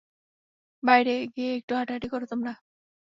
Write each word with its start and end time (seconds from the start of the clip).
বাইরে 0.83 1.13
গিয়ে 1.33 1.51
একটু 1.57 1.71
হাঁটাহাঁটি 1.77 2.07
করো 2.13 2.25
তোমরা। 2.31 2.51